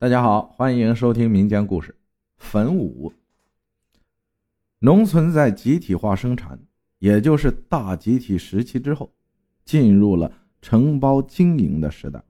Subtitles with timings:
[0.00, 1.90] 大家好，欢迎收听民间故事
[2.36, 3.10] 《坟舞》。
[4.78, 6.56] 农村在集体化生产，
[7.00, 9.10] 也就是大集体时期之后，
[9.64, 10.30] 进入了
[10.62, 12.22] 承包经营的时代。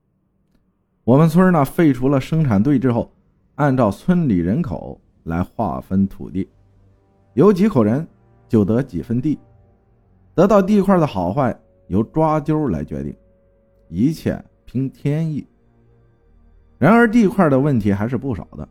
[1.04, 3.12] 我们村呢，废除了生产队之后，
[3.56, 6.48] 按照村里人口来划分土地，
[7.34, 8.08] 有几口人
[8.48, 9.38] 就得几分地，
[10.34, 11.54] 得到地块的好坏
[11.88, 13.14] 由抓阄来决定，
[13.90, 15.46] 一切凭天意。
[16.78, 18.68] 然而地块的问题还是不少的，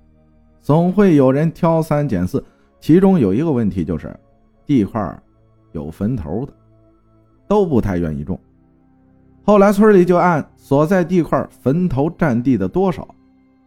[0.61, 2.43] 总会有人挑三拣四。
[2.79, 4.15] 其中有一个问题就是，
[4.65, 5.19] 地块
[5.71, 6.53] 有坟头的，
[7.47, 8.39] 都不太愿意种。
[9.43, 13.07] 后来村里就按所在地块坟头占地的多少，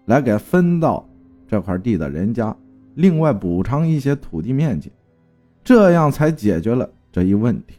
[0.06, 1.06] 来给分到
[1.46, 2.56] 这块地的人家，
[2.94, 4.92] 另外补偿一些土地面积，
[5.64, 7.74] 这样才解决了这一问题。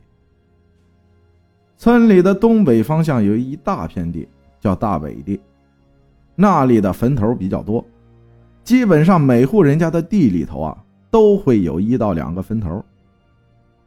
[1.78, 4.28] 村里的东北方向有一大片地，
[4.60, 5.40] 叫大北地。
[6.42, 7.86] 那里的坟头比较多，
[8.64, 10.76] 基本上每户人家的地里头啊，
[11.12, 12.84] 都会有一到两个坟头。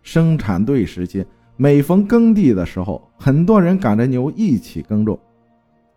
[0.03, 5.19] 生产队时期，每逢耕地的时候，很多人赶着牛一起耕种，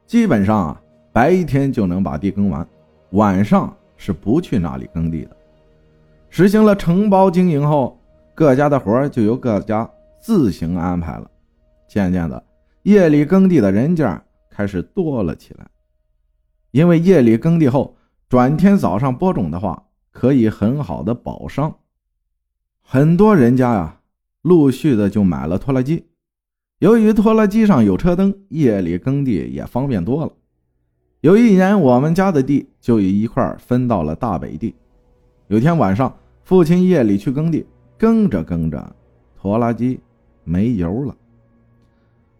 [0.07, 0.81] 基本上啊，
[1.13, 2.67] 白天就能把地耕完，
[3.11, 5.37] 晚上是不去那里耕地的。
[6.31, 7.99] 实行了承包经营后，
[8.33, 9.87] 各家的活就由各家
[10.19, 11.29] 自行安排了。
[11.87, 12.43] 渐渐的，
[12.81, 15.67] 夜里耕地的人家开始多了起来。
[16.77, 17.97] 因为夜里耕地后，
[18.29, 21.73] 转天早上播种的话，可以很好的保墒。
[22.83, 24.01] 很多人家呀，
[24.43, 26.05] 陆续的就买了拖拉机。
[26.77, 30.31] 由于拖拉机上有车灯，夜里耕地也方便多了。
[31.21, 34.75] 有一年，我们家的地就一块分到了大北地。
[35.47, 37.65] 有天晚上，父亲夜里去耕地，
[37.97, 38.95] 耕着耕着，
[39.35, 39.99] 拖拉机
[40.43, 41.15] 没油了。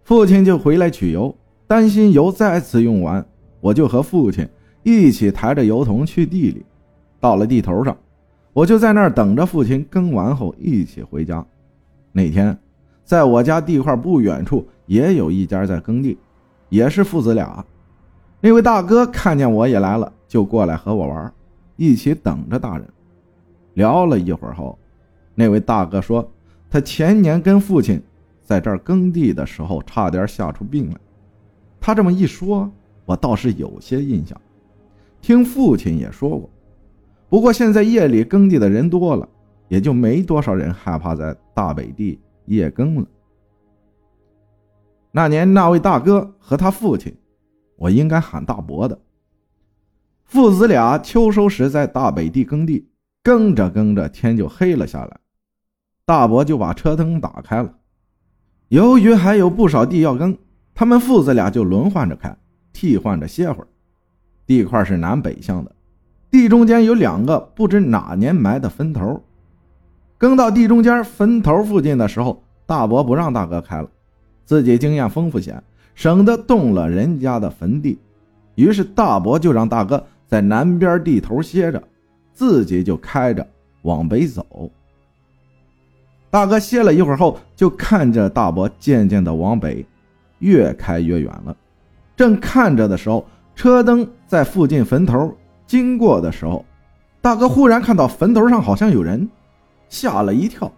[0.04, 3.28] 父亲就回来取油，担心油再次用完。
[3.60, 4.48] 我就和父亲
[4.84, 6.66] 一起抬着油桶去地里，
[7.20, 7.98] 到了地头上，
[8.54, 11.46] 我就在那儿等着父亲耕完后一起回家。
[12.12, 12.58] 那天，
[13.04, 16.18] 在我家地块不远处也有一家在耕地，
[16.70, 17.66] 也是父子俩。
[18.40, 21.34] 那位大哥看见我也来了，就过来和我玩，
[21.76, 22.88] 一起等着大人。
[23.74, 24.78] 聊了一会儿后，
[25.36, 26.32] 那位大哥说，
[26.70, 28.02] 他前年跟父亲
[28.44, 30.98] 在这儿耕地的时候差点吓出病来。
[31.82, 32.72] 他这么一说。
[33.08, 34.40] 我倒是有些印象，
[35.22, 36.50] 听父亲也说过。
[37.30, 39.28] 不过现在夜里耕地的人多了，
[39.70, 43.08] 也就没多少人害怕在大北地夜耕了。
[45.10, 47.16] 那年那位大哥和他父亲，
[47.78, 49.00] 我应该喊大伯的，
[50.26, 52.90] 父子俩秋收时在大北地耕地，
[53.24, 55.18] 耕着耕着天就黑了下来，
[56.06, 57.74] 大伯就把车灯打开了。
[58.68, 60.38] 由于还有不少地要耕，
[60.76, 62.38] 他们父子俩就轮换着开。
[62.78, 63.68] 替换着歇会儿，
[64.46, 65.72] 地块是南北向的，
[66.30, 69.20] 地中间有两个不知哪年埋的坟头。
[70.20, 73.90] 耕到地中间坟头附近的时候，大伯不让大哥开了，
[74.46, 75.60] 自己经验丰富些，
[75.96, 77.98] 省得动了人家的坟地。
[78.54, 81.82] 于是大伯就让大哥在南边地头歇着，
[82.32, 83.48] 自己就开着
[83.82, 84.70] 往北走。
[86.30, 89.84] 大哥歇了一会儿后，就看着大伯渐渐的往北，
[90.38, 91.58] 越开越远了。
[92.18, 95.34] 正看着的时候，车灯在附近坟头
[95.66, 96.66] 经过的时候，
[97.22, 99.30] 大哥忽然看到坟头上好像有人，
[99.88, 100.70] 吓了一跳，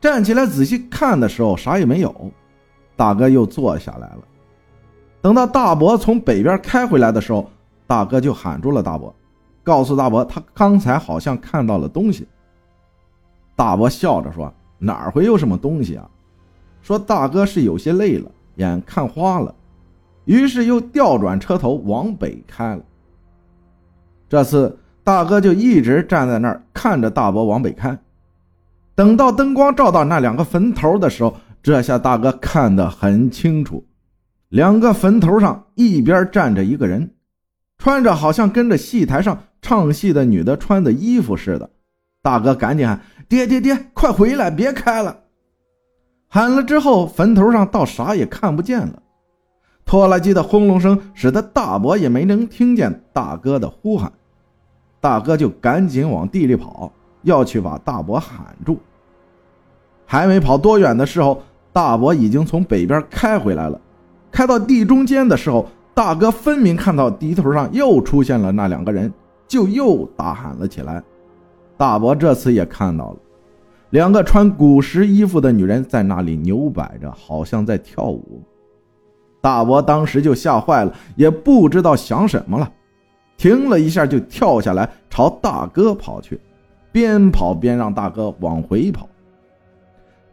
[0.00, 2.32] 站起来仔细看的时候啥也没有。
[2.96, 4.18] 大哥又坐下来了。
[5.20, 7.50] 等到大伯从北边开回来的时候，
[7.86, 9.14] 大哥就喊住了大伯，
[9.62, 12.26] 告诉大伯他刚才好像看到了东西。
[13.56, 16.08] 大伯笑着说：“哪会有什么东西啊？”
[16.82, 19.54] 说大哥是有些累了，眼看花了。
[20.24, 22.82] 于是又调转车头往北开了。
[24.28, 27.98] 这次大哥就一直站在那儿看着大伯往北开。
[28.94, 33.84] 等到灯光照到那两个坟头的时候，这下大哥看得很清楚，
[34.48, 37.14] 两个坟头上一边站着一个人，
[37.78, 41.68] 穿着好像跟着戏台上唱戏的女的穿的衣服似的。
[42.22, 45.20] 大哥赶紧喊：“爹爹爹，快回来，别开了！”
[46.28, 49.02] 喊了之后，坟头上倒啥也看不见了。
[49.84, 54.12] 拖拉机的轰隆声使得大伯也没能听见大哥的呼喊，
[55.00, 56.90] 大哥就赶紧往地里跑，
[57.22, 58.78] 要去把大伯喊住。
[60.06, 61.42] 还没跑多远的时候，
[61.72, 63.80] 大伯已经从北边开回来了。
[64.30, 69.12] 开到地中间的时候，大哥分明看到地头上又出现了那两个人，
[69.46, 71.02] 就又大喊了起来。
[71.76, 73.16] 大伯这次也看到了，
[73.90, 78.42] 两个穿古时衣服的女人在那里扭摆着，好像在跳舞。
[79.44, 82.66] 大伯当时就吓坏了，也不知道想什么了。
[83.36, 86.40] 停了一下就跳下来朝大哥跑去，
[86.90, 89.06] 边跑边让大哥往回跑。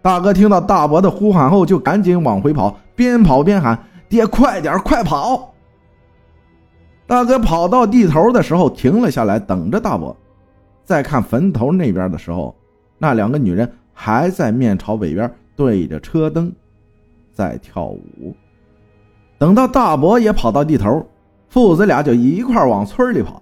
[0.02, 3.78] 大哥听到大伯的呼喊后，就赶紧往回跑，边跑边喊
[4.08, 5.54] ：“爹，快点，快跑！”
[7.06, 10.16] 大哥跑到地头的时候，停了下来，等着大伯。
[10.86, 12.56] 再看坟头那边的时候，
[12.98, 16.50] 那两个女人还在面朝北边，对着车灯，
[17.34, 18.34] 在跳舞。
[19.42, 21.04] 等到大伯也跑到地头，
[21.50, 23.42] 父子俩就一块往村里跑。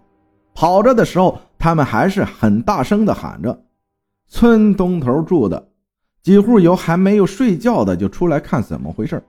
[0.55, 3.65] 跑着的时候，他们还是很大声的喊着。
[4.29, 5.67] 村东头住的。
[6.23, 9.21] 几户有还没有睡觉的，就出来看怎么回事。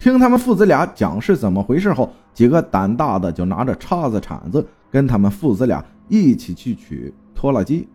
[0.00, 7.88] 听他们父子俩讲是怎么回事后，几个胆大的就拿着叉子、铲子，跟他们父子俩一起去取拖拉机。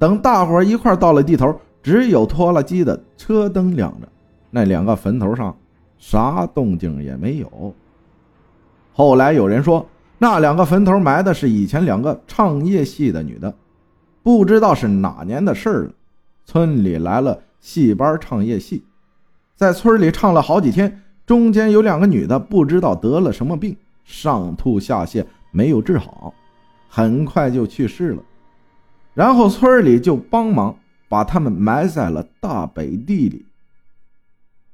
[0.00, 4.08] 等大伙一块到了地头，只有拖拉机的车灯亮着，
[4.50, 5.54] 那两个坟头上
[5.98, 7.74] 啥动静也没有。
[8.92, 9.86] 后来有人说，
[10.18, 13.54] 那两个坟头埋的是以前两个唱夜戏的女的，
[14.22, 15.92] 不知道是哪年的事了。
[16.44, 17.42] 村里来了。
[17.58, 18.84] 戏班唱夜戏，
[19.56, 26.32] 在村里唱了好几天，中间有两个女的不知道得了什么病，上吐下泻，没有治好，
[26.88, 28.22] 很快就去世了。
[29.14, 30.76] 然后村里就帮忙
[31.08, 33.44] 把他们埋在了大北地里。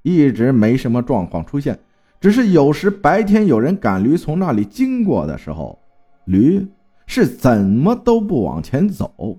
[0.03, 1.79] 一直没什么状况出现，
[2.21, 5.79] 只是有时白天有人赶驴从那里经过的时候，
[6.25, 6.67] 驴
[7.07, 9.39] 是怎么都不往前走，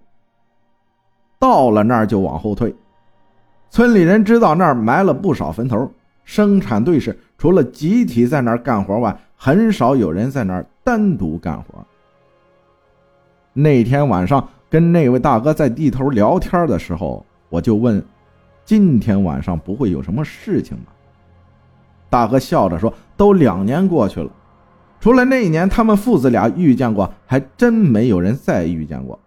[1.40, 2.74] 到了那儿就往后退。
[3.70, 5.92] 村里人知道那儿埋了不少坟头，
[6.24, 11.86] 生产队是除了集体在那儿干活外，很少有人在那儿单独干活。
[13.52, 18.04] 那天晚上跟那位大哥在地头聊天的时候，我就问
[18.66, 20.94] ：“今天晚上不会有什么事情吧？”
[22.10, 24.32] 大哥笑着说：“都两年过去了，
[25.00, 29.20] 除了那一年他们父子俩遇见过，还真没有人再遇见过。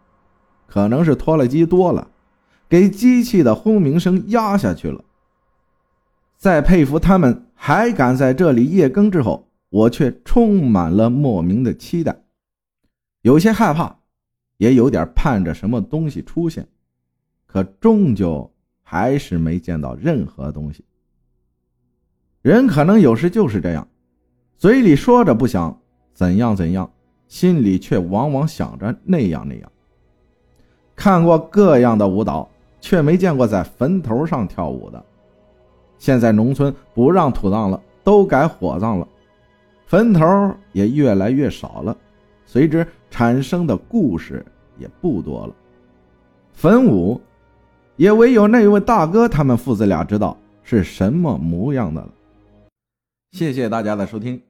[0.67, 2.09] 可能是拖拉机多了。”
[2.69, 5.05] 给机器的轰鸣声压下去了。
[6.37, 12.25] 在佩服他们还敢在这里夜更之后，我却充满了莫名的期待，
[13.23, 13.99] 有些害怕，
[14.57, 16.67] 也有点盼着什么东西出现，
[17.47, 18.51] 可终究
[18.89, 20.85] 还是没见到任何东西。
[22.43, 23.89] 人可能有时就是这样，
[24.57, 25.77] 嘴里说着不想
[26.15, 26.89] 怎样怎样，
[27.27, 29.73] 心里却往往想着那样那样。
[30.95, 32.49] 看过各样的舞蹈。
[32.79, 35.05] 却没见过在坟头上跳舞的。
[35.99, 39.09] 现在农村不让土葬了，都改火葬了，
[39.87, 41.97] 坟头也越来越少了，
[42.45, 44.45] 随之产生的故事
[44.79, 45.55] 也不多了。
[46.53, 47.21] 坟舞，
[47.97, 52.09] 也唯有那位大哥他们父子俩知道是什么模样的了。
[53.33, 54.41] 谢谢大家的收听。